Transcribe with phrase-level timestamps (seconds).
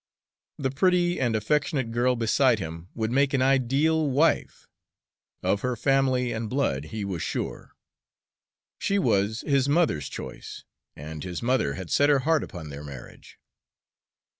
[0.57, 4.65] The pretty and affectionate girl beside him would make an ideal wife.
[5.43, 7.73] Of her family and blood he was sure.
[8.79, 10.63] She was his mother's choice,
[10.95, 13.37] and his mother had set her heart upon their marriage.